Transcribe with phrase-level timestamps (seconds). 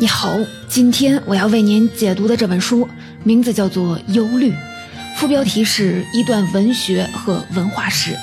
[0.00, 2.88] 你好，今天我要为您解读的这本书
[3.22, 4.50] 名字叫做《忧虑》，
[5.18, 8.16] 副标题是一段文学和文化史。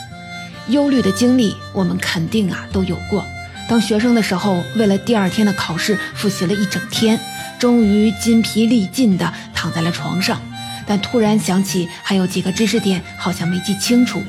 [0.70, 3.24] 忧虑的经历，我们肯定啊都有过。
[3.70, 7.20] 当学生的时候，为了第二天的考试复习了一整天，
[7.60, 10.42] 终于筋疲力尽地躺在了床上，
[10.88, 14.24] 但突然想起还有几个知识点好像没记清楚，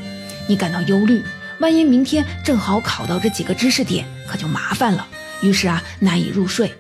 [0.47, 1.25] 你感到忧虑，
[1.61, 5.07] 万一明天正好考到这几个知识点，可就麻烦了。
[5.41, 6.71] 于是啊，难以入睡。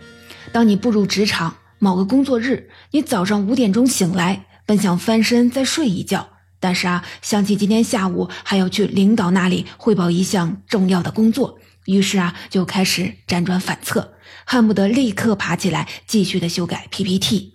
[0.52, 17.55] 当你步入职场，某个工作日，你早上五点钟醒来，本想翻身再睡一觉，但是啊，想起今天下午还要去领导那里汇报一项重要的工作，于是啊，就开始辗转反侧，恨不得立刻爬起来继续的修改 PPT。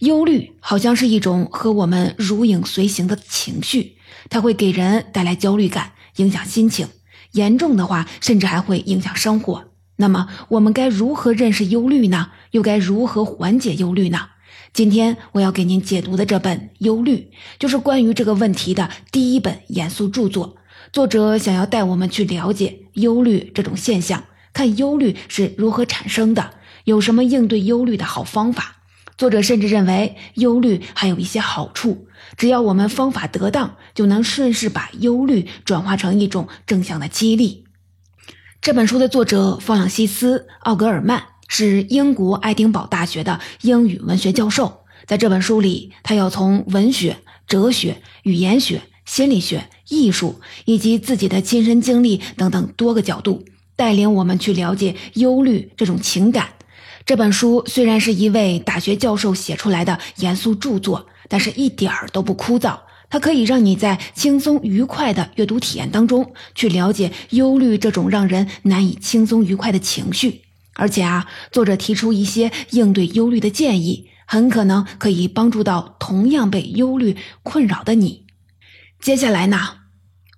[0.00, 3.96] 忧虑好像是一种和我们如影随形的情绪，
[4.28, 6.88] 它会给人带来焦虑感，影响心情，
[7.32, 9.67] 严重的话甚至还会影响生活。
[10.00, 12.30] 那么我们该如何认识忧虑呢？
[12.52, 14.28] 又该如何缓解忧虑呢？
[14.72, 17.16] 今天我要给您解读的这本《忧虑》，
[17.58, 20.56] 就是关于这个问题的第一本严肃著作。
[20.92, 26.52] 作者想要带我们去了解忧虑这种现象，看忧虑是如何产生的，
[26.84, 28.76] 有什么应对忧虑的好方法。
[29.16, 37.64] 作者甚至认为，忧虑还有一些好处，只要我们方法得当，就能顺势把忧虑转化成一种正向的激励。
[38.60, 44.80] 这本书的作者弗朗西斯·奥格尔曼是英国爱丁堡大学的英语文学教授。
[45.06, 53.44] 在这本书里，他要从文学、哲学、语言学、心理学、艺术以及自己的亲身经历等等多个角度，
[53.76, 56.48] 带领我们去了解忧虑这种情感。
[57.06, 62.76] 这本书虽然是一位大学教授写出来的严肃著作，但是一点儿都不枯燥。
[63.10, 70.42] 它可以让你在轻松愉快的阅读体验当中去了解忧虑这种让人难以轻松愉快的情绪，
[70.74, 78.26] 而且啊，作者提出一些应对忧虑的建议，很可能可以帮助到同样被忧虑困扰的你。
[79.00, 79.58] 接下来呢，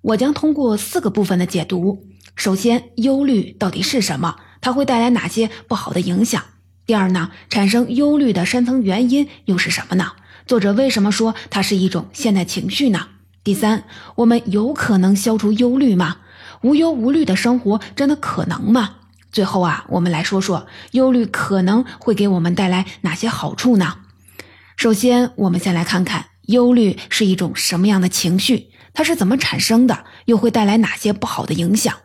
[0.01, 4.37] 我将通过四个部分的解读：首先，忧虑到底是什么？
[4.61, 6.41] 它会带来哪些不好的影响？
[6.85, 10.13] 第二呢，产生忧虑的深层原因又是什么呢？
[10.51, 13.07] 作者为什么说它是一种现代情绪呢？
[13.41, 13.85] 第三，
[14.15, 16.17] 我们有可能消除忧虑吗？
[16.61, 18.95] 无忧无虑的生活真的可能吗？
[19.31, 23.99] 最后啊，我们来说说忧虑可能会给我们带来哪些好处呢？
[24.75, 31.95] 首先，我们先来看看忧虑是一种什么样的情绪，它是怎么产生的，又会带来哪些不好的影响？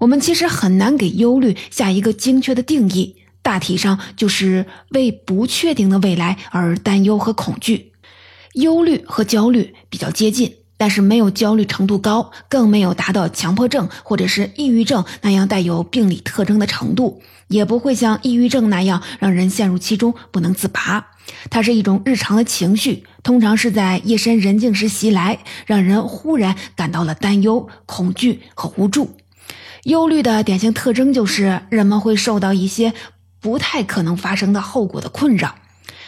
[0.00, 3.14] 我们其实很难给忧虑下一个精确的定义。
[3.48, 7.92] 大体上就是为不确定的未来而担忧和恐惧，
[8.52, 21.12] 忧虑和焦虑比较接近，但是没有焦虑程度高，更没有达到强迫症或者是抑郁症那样带有病理特征的程度，也不会像抑郁症那样让人陷入其中不能自拔。
[21.48, 29.16] 它是一种日常的情绪，通常是在夜深人静时袭来，让人忽然感到了担忧、恐惧和无助。
[29.84, 32.92] 忧虑的典型特征就是人们会受到一些。
[33.40, 35.54] 不太可能发生的后果的困扰，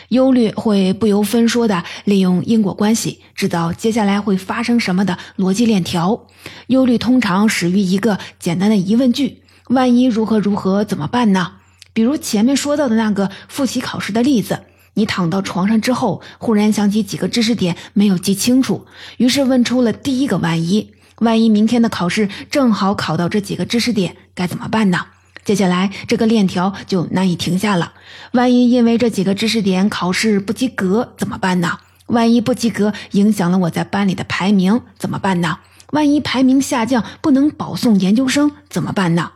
[0.08, 6.26] 忧虑会不由分说的利用因果关系，制造接下来会发生什么的逻辑链条。
[6.66, 11.52] 忧虑通常始于一个简单的疑问句：万一如何如何怎么办呢？
[11.92, 14.60] 比如前面说到的那个复习考试的例子，
[14.94, 18.86] 你躺到床上之后，忽然想起几个知识点没有记清楚，
[19.18, 25.06] 于是问出了第一个万一：万一明天的考试正好考到这几个知识点，该怎么办呢？
[25.44, 27.92] 接下来，这个链条就难以停下了。
[28.32, 31.78] 万一因为这几个知识点考试不及格怎么办呢？
[32.06, 35.58] 万一不及格影响了我在班里的排名怎么办呢？
[35.92, 39.32] 万一排名下降不能保送研究生怎么办呢？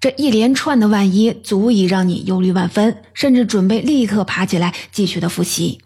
[0.00, 5.80] 这一连串的万一足以让你忧虑万分，甚至准备立刻爬起来继续的复习。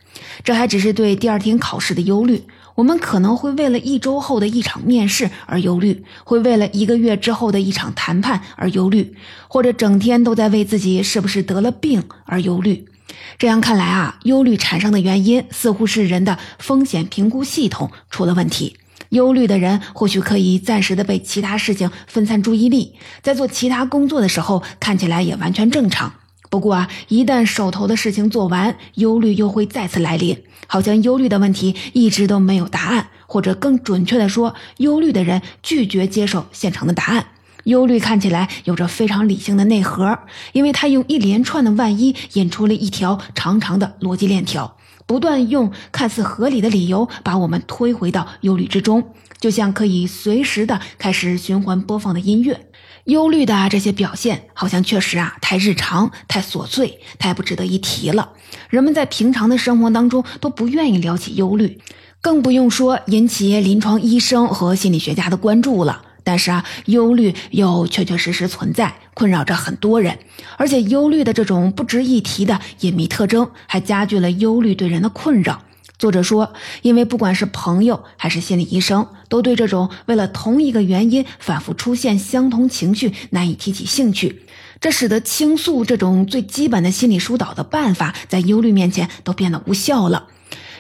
[0.45, 2.45] 这还只是对第二天考试的忧虑。
[2.75, 9.15] 我们可能会为了一周后的一场面试而忧虑，会为了一个月之后的一场谈判而忧虑，
[9.49, 12.87] 或者整天都在为自己是不是得了病而忧虑。
[13.39, 18.77] 这样看来啊，忧虑产生的原因似乎是人的风险评估系统出了问题。
[19.11, 26.15] 忧虑的人或许可以暂时的被其他事情分散注意力，在做其他工作的时候看起来也完全正常。
[26.53, 37.25] 不过啊，一旦手头的事情做完，忧虑又会再次来临，好像忧虑的问题一直都没有答案，或者更准确的说，忧虑的人拒绝接受现成的答案。
[37.65, 40.19] 忧虑看起来有着非常理性的内核，
[40.53, 44.77] 因为它用一连串的万一引出了一条长长的逻辑链条，
[45.07, 49.03] 不断用看似合理的理由把我们推回到忧虑之中，
[49.41, 52.67] 就像可以随时的开始循环播放的音乐。
[53.05, 58.33] 忧虑的这些表现，好像确实啊太日常、太琐碎、太不值得一提了。
[58.69, 61.81] 人们在平常的生活当中都不愿意聊起忧虑，
[62.21, 66.03] 更不用说引起临床医生和心理学家的关注了。
[66.25, 70.17] 但是啊，忧虑又确确实实存在，困扰着很多人。
[70.57, 75.61] 而且，忧虑的这种不值一提的隐秘特征，还加剧了忧虑对人的困扰。
[76.03, 76.53] 作者说，
[76.83, 84.43] 因为不管是朋友还是心理医生，都对这种为了同一个原因反复出现相同情绪难以提起兴趣，
[84.81, 90.27] 这使得倾诉这种最基本的心理疏导的办法，在忧虑面前都变得无效了。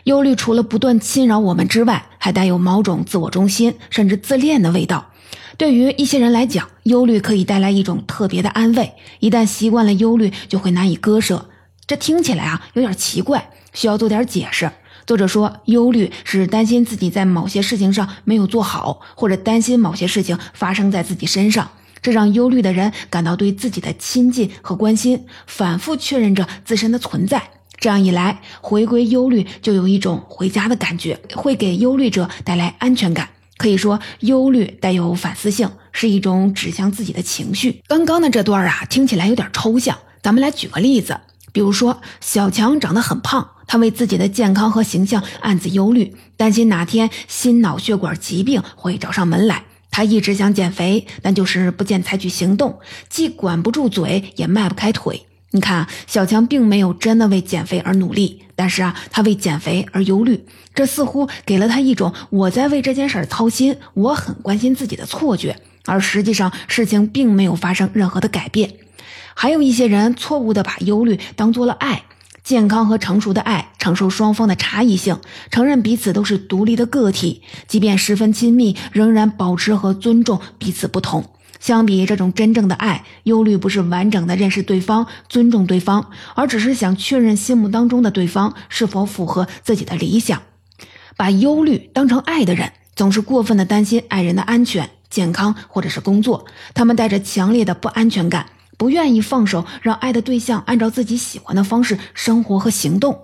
[0.02, 5.12] 忧虑除了不断侵扰我们之外，还带有某种自我中心甚至自恋的味道。
[5.56, 11.48] 对于一些人来讲，忧虑可以带来一种特别的安慰，一旦习惯了忧虑，就会难以割舍。
[11.86, 14.68] 这听起来啊有点奇怪，需要做点解释。
[15.06, 21.70] 作者说，忧虑是担心自己在某些事情上没有做好，或者担心某些事情发生在自己身上，
[22.00, 27.42] 这让忧虑的人感到对自己的亲近和关心，反复确认着自身的存在。
[27.78, 33.28] 这样一来，回归忧虑就有一种回家的感觉，会给忧虑者带来安全感。
[33.56, 37.82] 可以说，忧虑带有反思性，是一种指向自己的情绪。
[37.88, 41.18] 刚刚的这段啊，听起来有点抽象，咱们来举个例子。
[41.52, 49.64] 比如说，小强长得很胖，他为自己的健康和形象暗自忧虑，担心哪天心脑血管疾病会找上门来。
[49.90, 55.22] 他一直想减肥，但就是不见采取行动，既管不住嘴，也迈不开腿。
[55.52, 60.44] 你看，小强并没有真的为减肥而努力，但是啊，他为减肥而忧虑，
[60.74, 68.74] 这似乎给了他一种我在为这件事儿操心，我很关心自己的错觉，而实际上事情并没有发生任何的改变。
[69.34, 72.02] 还有一些人错误地把忧虑当做了爱，
[72.52, 75.18] 健康和成熟的爱承受双方的差异性，
[75.50, 81.24] 承认彼此都是独立的个体，即便十分亲密，仍然保持和尊重彼此不同。
[81.60, 90.42] 相比这种真正的爱，忧虑不是完整的认识对方、尊重对方，而只是想确认心目当中的对方是否符合自己的理想。
[91.16, 96.44] 把忧虑当成爱的人，总是过分的担心爱人的安全、健康或者是工作，
[96.74, 98.44] 他们带着强烈的不安全感。
[98.82, 103.22] 不愿意放手，让爱的对象按照自己喜欢的方式生活和行动。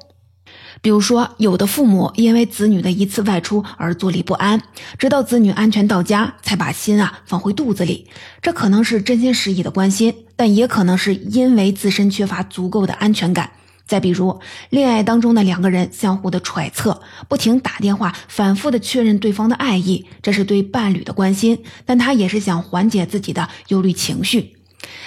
[0.81, 4.63] 比如说，有的父母因为子女的一次外出而坐立不安，
[5.01, 8.07] 直到子女安全到家，才把心啊放回肚子里。
[8.41, 13.51] 这可能是真心实意的关心，但也可能是因为自身缺乏足够的安全感。
[13.85, 14.39] 再比如，
[14.71, 24.55] 恋爱当中的两个人相互的揣测，不停打电话，反复的确认对方的爱意，这是对伴侣的关心，但他也是想缓解自己的忧虑情绪。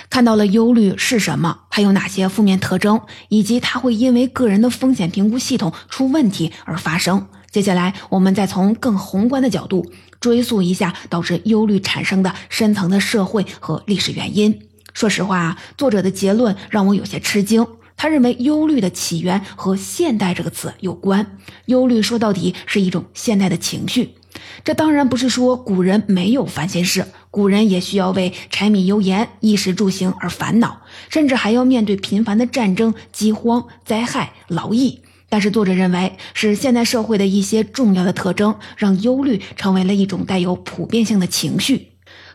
[0.10, 7.28] 看到了忧虑是什么，它有哪些负面特征，以及它会因为个人的风险评估系统出问题而发生。
[7.50, 14.68] 接下来，我们再从更宏观的角度追溯一下导致忧虑产生的深层的社会和历史原因。
[14.94, 17.66] 说实话，作者的结论让我有些吃惊。
[17.96, 21.38] 他认为忧虑的起源和“现代”这个词有关。
[21.66, 24.16] 忧虑说到底是一种现代的情绪。
[24.64, 35.00] 这当然不是说古人没有烦心事，古人也需要为柴米油盐、衣食住行而烦恼，甚至还要面对频繁的战争、饥荒、灾害、劳役。
[35.30, 41.91] 但是，作者认为是现代社会的一些重要的特征，让忧虑成为了一种带有普遍性的情绪。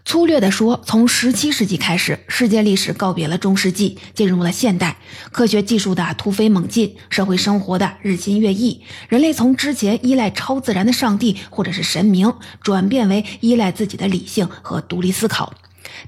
[0.06, 4.98] 粗略地说，从十七世纪开始，世界历史告别了中世纪，进入了现代。
[5.32, 12.32] 科学技术的突飞猛进，社会生活的日新月异，人类从之前依赖超自然的上帝或者是神明，
[12.62, 15.52] 转变为依赖自己的理性和独立思考。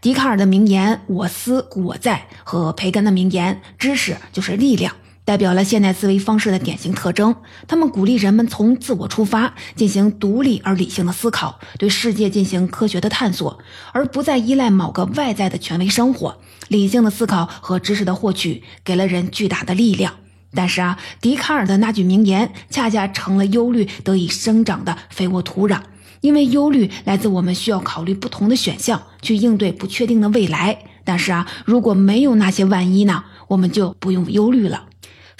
[0.00, 4.94] 笛卡尔的名言“我思故我在”和培根的名言“知识就是力量”。
[5.28, 7.36] 代表了现代思维方式的典型特征。
[7.66, 13.58] 他们鼓励人们从自我出发，进行独立而理性的思考，对世界进行科学的探索，
[13.92, 16.38] 而不再依赖某个外在的权威生活。
[16.68, 20.14] 理性的思考和知识的获取，给了人巨大的力量。
[20.54, 25.82] 但是啊，笛卡尔的那句名言，恰恰成了忧虑得以生长的肥沃土壤。
[26.22, 30.78] 因为忧虑来自我们需要考虑不同的选项，去应对不确定的未来。
[31.04, 33.24] 但是啊，如果没有那些万一呢？
[33.48, 34.86] 我们就不用忧虑了。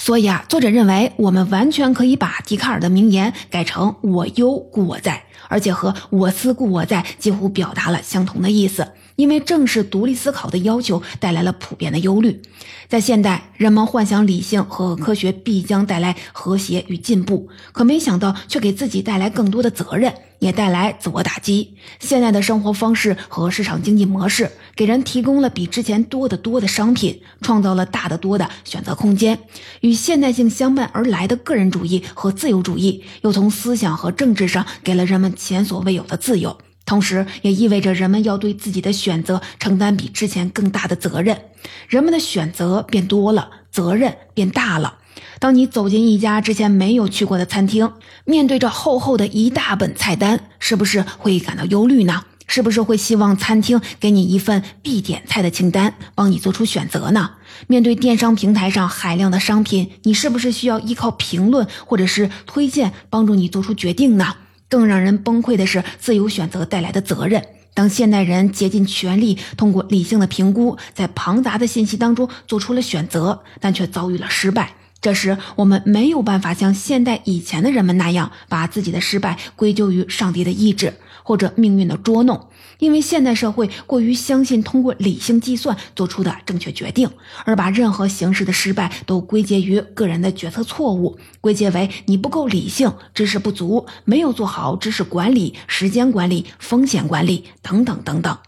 [0.01, 8.93] 所以啊，作者认为我们完全可以把笛卡尔的名言改成“我忧故我在”，而且和“我思故我在”几乎表达了相同的意思。
[9.19, 12.41] 因为正是独立思考的要求带来了普遍的忧虑。
[12.89, 20.15] 在现代，人们幻想理性和科学必将带来和谐与进步，可没想到却给自己带来更多的责任。
[20.39, 21.75] 也带来自我打击。
[21.99, 29.37] 现在的生活方式和市场经济模式，给人提供了比之前多得多的商品，创造了大得多的选择空间。
[29.81, 36.57] 与现代性相伴而来的个人主义和自由主义，又从思想和政治上给了人们前所未有的自由。
[36.89, 41.39] 同时也意味着人们要对自己的选择承担比之前更大的责任。
[41.87, 44.97] 人们的选择变多了，责任变大了。
[45.39, 47.93] 当你走进一家之前没有去过的餐厅，
[48.25, 52.25] 面对着厚厚的一大本菜单，是不是会感到忧虑呢？
[52.47, 57.33] 是不是会希望餐厅给你一份必点菜的清单，帮你做出选择呢？
[57.67, 64.35] 面对电商平台上海量的商品，你是不是需要依靠评论或者是推荐帮助你做出决定呢？
[64.69, 67.45] 更让人崩溃的是自由选择带来的责任。
[67.75, 74.75] 当现代人竭尽全力通过理性的评估，在庞杂的信息当中做出了选择，但却遭遇了失败。
[75.01, 82.49] 这时，我们没有办法像现代以前的人们那样，把自己的失败归咎于上帝的意志或者命运的捉弄，
[82.79, 87.11] 因为现代社会过于相信通过理性计算做出的正确决定，
[87.45, 98.39] 而把任何形式的失败都归结于个人的决策错误，归结为你不够理性、知识不足、没有做好知识管理、时间管理、风险管理等等等等。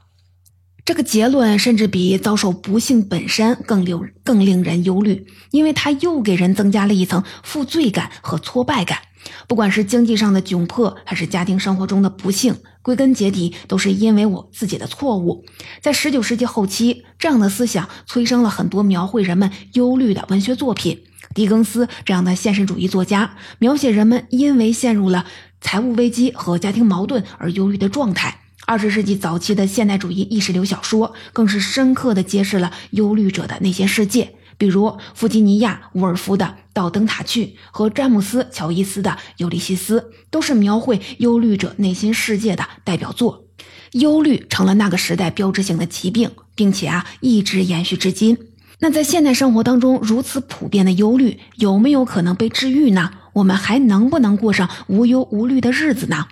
[0.84, 8.99] 这个结论甚至比遭受不幸本身更令更令人忧虑，因为它又给人增加了一层负罪感和挫败感。
[9.46, 15.44] 不管是经济上的窘迫，还是家庭生活中的不幸，归根结底都是因为我自己的错误。
[15.80, 21.02] 在十九世纪后期，这样的思想催生了很多描绘人们忧虑的文学作品。
[21.34, 25.26] 狄更斯这样的现实主义作家，描写人们因为陷入了
[25.60, 28.40] 财务危机和家庭矛盾而忧虑的状态。
[28.66, 34.34] 二十世纪早期的现代主义意识流小说，更是深刻地揭示了忧虑者的内心世界。
[34.58, 36.44] 比如弗吉尼亚·伍尔夫的
[36.80, 43.44] 《到灯塔去》和詹姆斯·乔伊斯的《尤利西斯》，都是描绘忧虑者内心世界的代表作。
[43.92, 48.38] 忧虑成了那个时代标志性的疾病，并且啊，一直延续至今。
[48.78, 53.10] 那在现代生活当中，如此普遍的忧虑，有没有可能被治愈呢？
[53.34, 56.28] 我们还能不能过上无忧无虑的日子呢？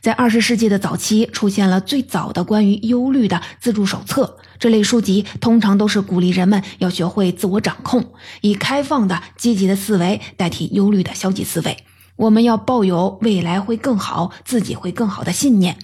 [0.00, 4.38] 在二十世纪的早期，出现了最早的关于忧虑的自助手册。
[4.60, 8.12] 这类书籍通常都是鼓励人们要学会自我掌控，
[8.42, 11.78] 以开放的、积极的思维代替忧虑的消极思维。
[12.16, 15.78] 我们要抱有未来会更好、自己会更好的信念。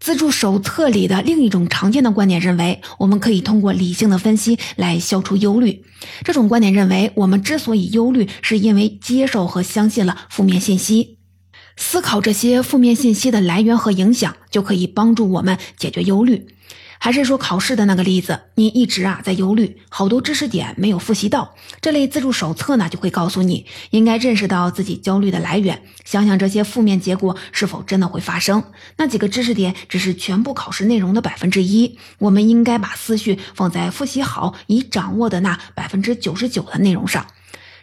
[0.00, 5.84] 自助手册里的另一种常见的观点认为，我们可以通过理性的分析来消除忧虑。
[6.24, 11.17] 这种观点认为，我们之所以忧虑，是因为接受和相信了负面信息。
[11.80, 16.48] 思考这些负面信息的来源和影响，就可以帮助我们解决忧虑。
[16.98, 21.54] 还是说考试的那个例子，你一直啊在忧虑，好多知识点没有复习到。
[21.80, 28.64] 这类自助手册呢，就会告诉你应该认识到自己焦虑的来源，想想这些负面结果是否真的会发生。
[28.96, 37.24] 那几个知识点只是全部考试内容的百分之一，我们应该把思绪放在复习好已掌握的那百分之九十九的内容上。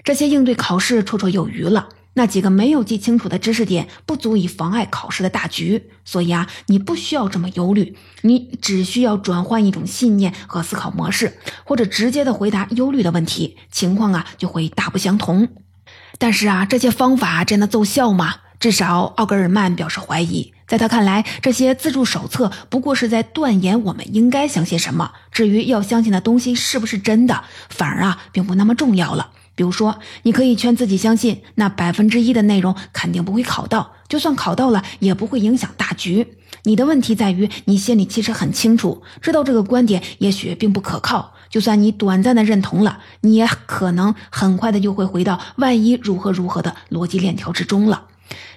[0.03, 1.87] 这些应对考试绰绰有余了。
[2.17, 15.49] 那几个没有记清楚的知识点不足以妨碍考试的大局，所以啊，你不需要这么忧虑，你只需要转换一种信念和思考模式，或者直接的回答忧虑的问题，情况啊就会大不相同。
[16.17, 18.35] 但是啊，这些方法真的奏效吗？
[18.57, 29.31] 至少奥格尔曼表示怀疑，在他看来，这些自助手册不过是在断言我们应该相信什么，至于要相信的东西是不是真的，反而啊并不那么重要了。
[29.55, 36.37] 比如说，你可以劝自己相信那百分之一的内容肯定不会考到，就算考到了，也不会影响大局。
[36.63, 41.33] 你的问题在于，你心里其实很清楚，知道这个观点也许并不可靠。
[41.49, 48.07] 就算你短暂的认同了，你也可能很快的就会回到万一如何如何的逻辑链条之中了。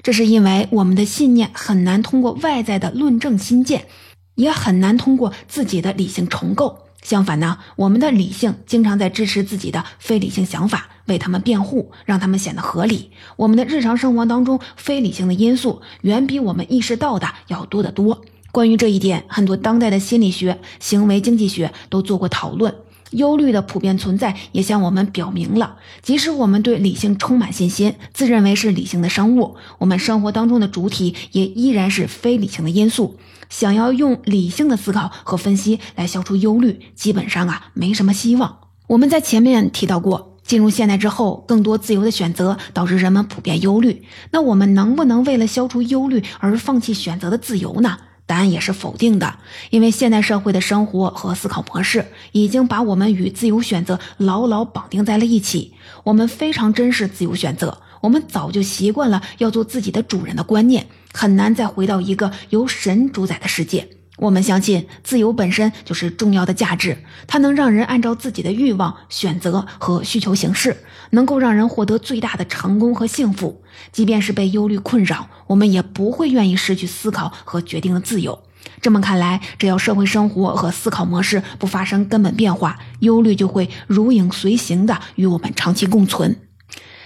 [0.02, 3.86] 这是因为我们的信念很难通过外在的论证新建，
[4.34, 6.87] 也很难通过自己的理性重构。
[7.02, 13.10] 相反呢，我们的理性经常在支持自己的非理性想法，为他们辩护，让他们显得合理。
[13.36, 18.22] 我们的日常生活当中，非理性的因素远比我们意识到的要多得多。
[18.50, 22.74] 关于这一点，很多当代的心理学、行为经济学都做过讨论。
[23.10, 33.18] 忧虑的普遍存在也向我们表明了，即使我们对理性充满信心，自认为是理性的生物，我们生活当中的主体也依然是非理性的因素。
[33.48, 38.58] 想要用理性的思考和分析来消除忧虑，基本上啊没什么希望。
[38.88, 44.02] 我们在前面提到过，进入现代之后，更多自由的选择导致人们普遍忧虑。
[44.32, 47.98] 那我们能不能为了消除忧虑而放弃选择的自由呢？
[48.28, 49.38] 答案也是否定的，
[49.70, 55.72] 因为现代社会的生活和思考模式已经把我们与自由选择牢牢绑定在了一起。
[56.04, 57.78] 我们非常珍视自由选择。
[58.02, 63.88] 我们早就习惯了要做自己的主人的观念，很难再回到一个由神主宰的世界。
[64.18, 70.76] 我们相信自由本身就是重要的价值，它能让人按照自己的欲望、选择和需求行事，
[71.10, 73.62] 能够让人获得最大的成功和幸福。
[73.92, 78.38] 即便是被忧虑困扰，我们也不会愿意失去思考和决定的自由。
[78.82, 86.36] 这么看来，只要社会生活和思考模式不发生根本变化，忧虑就会如影随形的与我们长期共存。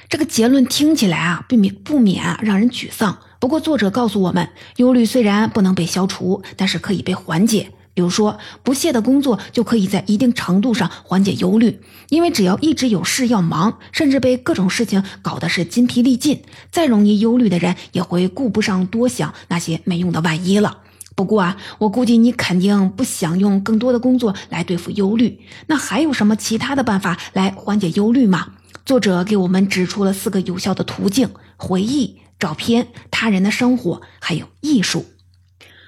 [0.09, 3.19] 这个结论听起来啊，不免不免让人沮丧。
[3.43, 7.73] 不过，作者告诉我们，忧虑虽然不能被消除，但是可以被缓解。
[7.93, 20.79] 比如说，不懈的工作就可以在一定程度上缓解忧虑，因为只要一直有事要忙，甚至被各种事情搞得是筋疲力尽，再容易忧虑的人也会顾不上多想那些没用的万一了。
[21.17, 25.41] 不过啊，我估计你肯定不想用更多的工作来对付忧虑。
[25.67, 28.53] 那还有什么其他的办法来缓解忧虑吗？
[28.87, 35.07] 作者给我们指出了四个有效的途径：回忆、照片、他人的生活，还有艺术。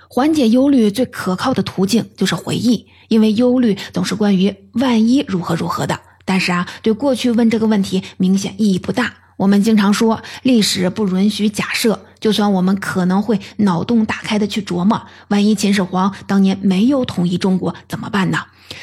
[0.08, 5.98] 缓解忧虑最可靠的途径就是回忆，因为忧虑总是关于万一如何如何的。
[6.24, 9.14] 但是啊，对过去问这个问题明显意义不大。
[9.36, 18.38] 我们经常说历史不允许假设，就算我们可能会脑洞大开的去琢磨，万一秦始皇当年没有统一中国怎么办呢？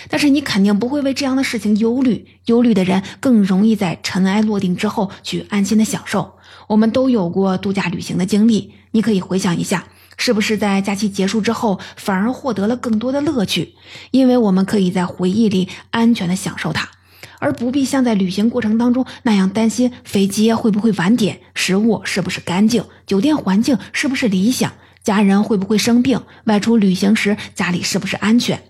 [0.10, 6.34] 但是你肯定不会为这样的事情忧虑，忧虑的人更容易在尘埃落定之后去安心的享受。
[6.68, 9.86] 我们都有过度假旅行的经历，你可以回想一下。
[10.18, 13.74] 是不是在假期结束之后，反而获得了更多的乐趣？
[14.12, 16.88] 因为我们可以在回忆里安全的享受它，
[17.40, 24.72] 而不必像在旅行过程当中那样担心飞机会不会晚点、食物是不是干净、酒店环境是不是理想、
[25.04, 28.62] 家人会不会生病、外出旅行时家里是不是安全。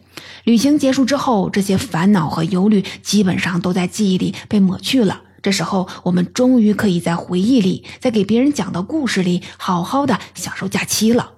[0.45, 5.23] 旅行结束之后，这些烦恼和忧虑基本上都在记忆里被抹去了。
[5.41, 11.33] 这时候，我们终于可以在回忆里，在给别人讲的故事里，好好的享受假期了。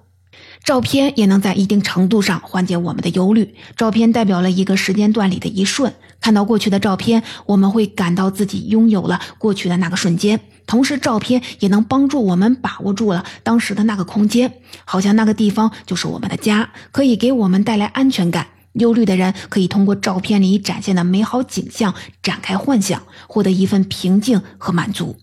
[0.62, 3.54] 照片也能在一定程度上缓解我们的忧虑。
[3.76, 10.40] 照片代表了一个时间段里的一瞬，看到过去的照片，我们会感到自己拥有了过去的那个瞬间。
[10.66, 14.54] 同时，照片也能帮助我们把握住了当时的那个空间，
[14.86, 18.46] 好像那个地方就是我们的家，可以给我们带来安全感。
[18.74, 25.16] 忧虑的人可以通过照片里展现的美好景象展开幻想，获得一份平静和满足。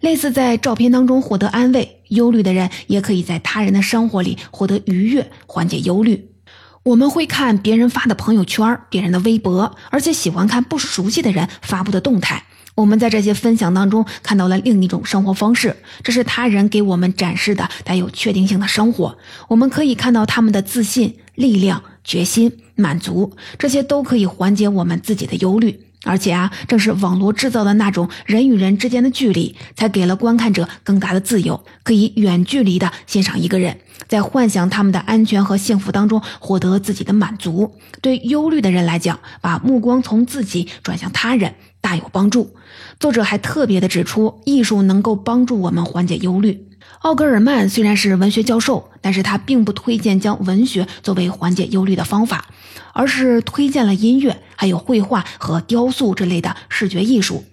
[0.00, 6.30] 类似在照片当中获得安慰，忧虑的人也可以在他人的生活里获得愉悦，缓解忧虑。
[6.84, 12.44] 我们会看别人发的朋友圈、别人的微博，而且喜欢看不熟悉的人发布的动态。
[12.76, 19.18] 我们在这些分享当中看到了另一种生活方式，这是他人给我们展示的带有确定性的生活。
[19.48, 25.84] 我们可以看到他们的自信、力量、决心、满足，这些都可以缓解我们自己的忧虑。
[26.04, 37.74] 而且啊，正是网络制造的那种人与人之间的距离，才给了观看者更大的自由，可以远距离的欣赏一个人，在幻想他们的安全和幸福当中获得自己的满足。
[38.00, 42.54] 对忧虑的人来讲，把目光从自己转向他人大有帮助。
[43.00, 46.67] 作者还特别的指出，艺术能够帮助我们缓解忧虑。
[47.00, 52.46] 奥格尔曼虽然是文学教授，但是他并不推荐将文学作为缓解忧虑的方法。
[52.92, 57.44] 而是推荐了音乐，还有绘画和雕塑这类的视觉艺术，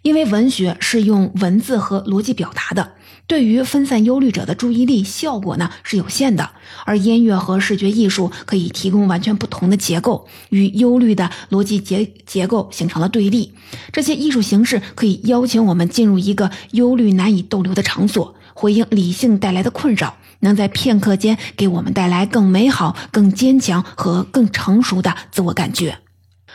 [0.00, 2.92] 因为文学是用文字和逻辑表达的，
[3.26, 6.52] 对于分散忧虑者的注意力效果呢是有限的，
[6.86, 13.52] 而音乐和视觉艺术可以提供完全不同的结构，与忧虑的逻辑结结构形成了对立。
[13.92, 20.16] 这些艺术形式可以邀请我们进入一个忧虑难以逗留的场所，回应理性带来的困扰。
[20.40, 25.98] 能在片刻间给我们带来更美好、更坚强和更成熟的自我感觉。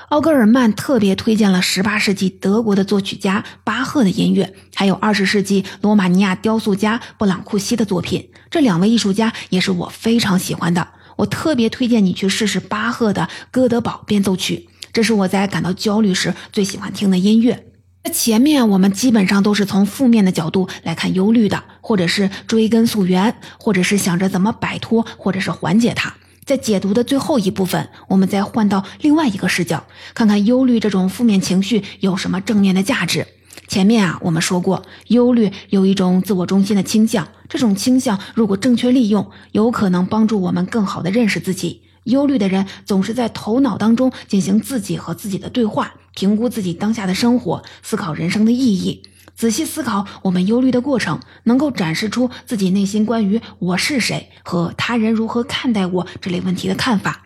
[0.10, 8.30] 奥格尔曼特别推荐了18世纪德国的作曲家巴赫的音乐，还有20世纪罗马尼亚雕塑家布朗库西的作品。
[8.52, 10.88] 这两位艺术家也是我非常喜欢的。
[11.18, 17.66] 我特别推荐你去试试巴赫的《哥德堡变奏曲》，这是我在感到焦虑时最喜欢听的音乐。
[18.02, 26.14] 那前面，我们基本上都是从负面的角度来看忧虑的，或者是追根溯源，或者是想着怎么摆脱，或者是缓解它。
[26.46, 29.84] 在解读的最后一部分，我们再换到另外一个视角，
[30.14, 33.28] 看看忧虑这种负面情绪有什么正面的价值。
[33.68, 41.82] 前面啊，我们说过，忧虑有一种自我中心的倾向，这种倾向如果正确利用，有可能帮助我们更好的认识自己。
[42.06, 49.04] 忧虑的人总是在头脑当中进行自己和自己的对话，评估自己当下的生活，思考人生的意义。
[49.36, 57.26] 仔细思考我们忧虑的过程，能够展示出自己内心关于我是谁和他人如何看待我这类问题的看法。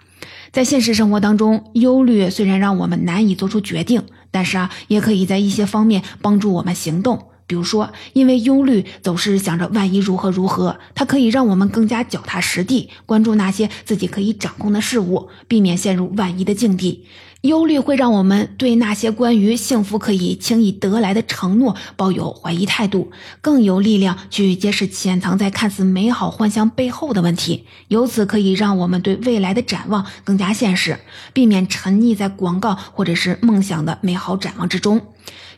[0.52, 7.30] 在现实生活当中，忧虑虽然让我们难以做出决定，但是啊，也可以在一些方面帮助我们行动。
[7.48, 17.06] 比如说，因为忧虑总是想着万一如何如何，它可以让我们更加脚踏实地，关注那些自己可以掌控的事物，避免陷入万一的境地。
[17.44, 27.66] 忧虑会让我们对那些关于幸福可以轻易得来的承诺抱有怀疑态度，更有力量去揭示潜藏在看似美好幻想背后的问题。
[27.90, 30.98] 由此可以让我们对未来的展望更加现实，
[31.34, 35.02] 避免沉溺在广告或者是梦想的美好展望之中。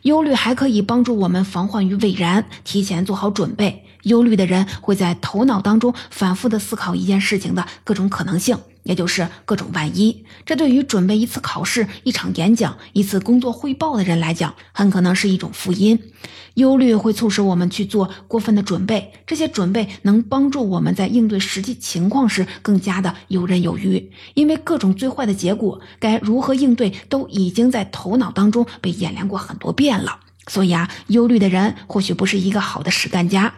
[0.02, 3.84] 忧虑还可以帮助我们防患于未然，提前做好准备。
[4.02, 8.58] 忧虑的人会在头脑当中反复的思考一件事情的各种可能性。
[8.86, 16.00] 也就是各种万一，这对于准备一次考试、一场演讲、一次工作汇报的人来讲，很可能是一种福音。
[16.54, 30.20] 忧虑会促使我们去做过分的准备，这些准备能帮助我们在应对实际情况时更加的游刃有余，因为各种最坏的结果该如何应对都已经在头脑当中被演练过很多遍了。
[30.48, 33.52] 所以啊，忧虑的人或许不是一个好的实干家。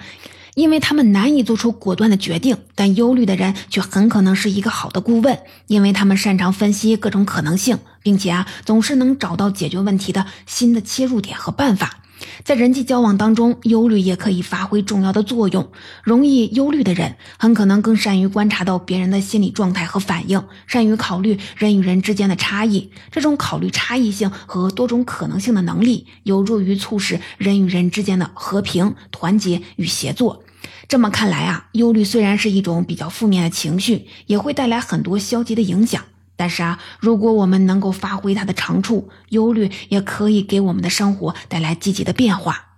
[0.58, 12.00] 因为他们难以做出果断的决定，但忧虑的人却很可能是一个好的顾问，因为他们擅长分析各种可能性，并且啊总是能找到解决问题的新的切入点和办法。
[12.42, 15.70] 在人际交往当中，忧虑也可以发挥重要的作用。
[16.02, 22.90] 容易忧虑的人，很可能更善于观察到别人的心理状态和反应，善于考虑人与人之间的差异。
[23.12, 30.42] 这种考虑差异性和多种可能性的能力，有助于促使人与人之间的和平、团结与协作。
[30.88, 36.02] 这么看来啊，忧虑虽然是一种比较负面的情绪，也会带来很多消极的影响。
[36.34, 42.68] 但是啊，如果我们能够发挥它的长处，忧虑也可以给我们的生活带来积极的变化。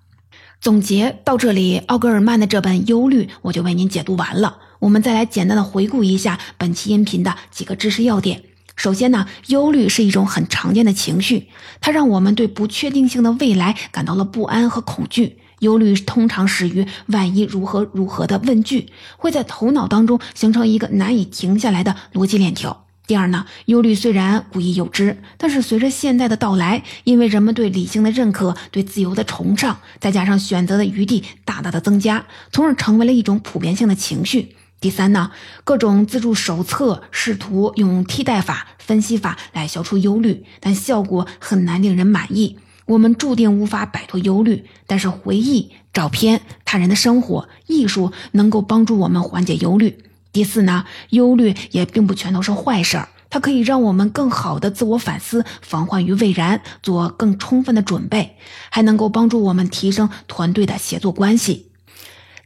[0.61, 4.59] 总结到这里，奥格尔曼的这本《忧虑》我就为您解读完了。
[4.81, 8.43] 我们再来简单的回顾一下本期音频的几个知识要点。
[8.75, 11.49] 首先呢，忧虑是一种很常见的情绪，
[11.81, 15.39] 它让我们对不确定性的未来感到了不安和恐惧。
[15.61, 22.87] 忧虑通常始于“万一如何如何”的问句，会在头脑当中形成一个难以停下来的逻辑链条。
[23.07, 34.55] 第二呢，忧虑虽然古已有之，但是随着现代的到来，因为人们对理性的认可、对自由的崇尚，再加上选择的余地大大的增加，从而成为了一种普遍性的情绪。
[34.81, 35.33] 第三呢，
[35.65, 42.57] 各种自助手册试图用替代法、分析法来消除忧虑，但效果很难令人满意。
[42.91, 50.03] 我们注定无法摆脱忧虑，但是回忆、照片、他人的生活、艺术能够帮助我们缓解忧虑。
[50.33, 58.37] 第四呢，忧虑也并不全都是坏事儿，它可以让我们更好的自我反思，防患于未然，做更充分的准备，
[58.71, 61.71] 还能够帮助我们提升团队的协作关系。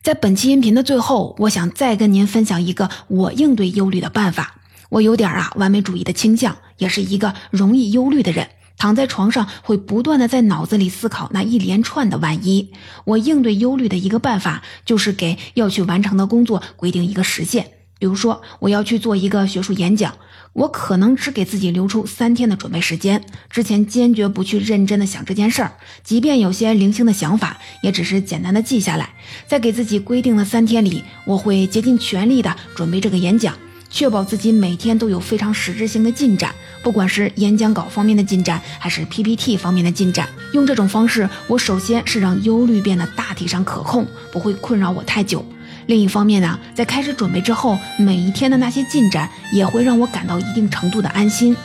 [0.03, 4.61] 在本期音频的最后，我想再跟您分享一个我应对忧虑的办法。
[4.91, 8.49] 我有点啊完美主义的倾向，也是一个容易忧虑的人。
[8.77, 12.71] 躺在床上会不断的在脑子里思考那一连串的万一。
[13.05, 17.71] 我应对忧虑的一个办法就是给要去完成的工作规定一个时限。
[17.99, 20.15] 比如说，我要去做一个学术演讲，
[20.53, 23.25] 我可能只给自己留出三天的准备时间。
[23.49, 29.15] 之前坚决不去认真的想这件事儿，即便有些零星的想法，也只是简单的记下来。
[29.47, 33.57] 在给自己规定的三天里，我会竭尽全力的准备这个演讲。
[33.89, 36.53] 确保自己每天都有非常实质性的进展，
[36.85, 40.29] 不管是演讲稿方面的进展，还是 PPT 方面的进展。
[40.53, 45.43] 用这种方式，我首先是让忧虑变得大体上可控，不会困扰我太久。
[45.87, 51.57] 另一方面呢，在开始准备之后，每一天的那些进展也会让我感到一定程度的安心。